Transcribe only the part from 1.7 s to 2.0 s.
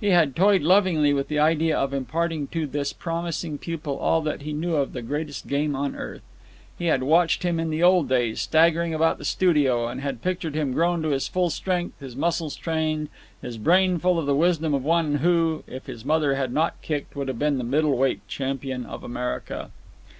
of